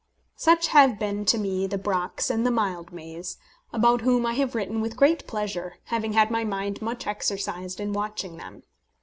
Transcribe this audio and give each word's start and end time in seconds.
Such 0.35 0.69
have 0.69 0.97
been 0.97 1.25
to 1.25 1.37
me 1.37 1.67
the 1.67 1.77
Brocks 1.77 2.31
and 2.31 2.43
the 2.43 2.49
Mildmays, 2.49 3.37
about 3.71 4.01
whom 4.01 4.25
I 4.25 4.33
have 4.33 4.55
written 4.55 4.81
with 4.81 4.97
great 4.97 5.27
pleasure, 5.27 5.75
having 5.83 6.13
had 6.13 6.31
my 6.31 6.43
mind 6.43 6.81
much 6.81 7.05
exercised 7.05 7.79
in 7.79 7.93
watching 7.93 8.37
them. 8.37 8.63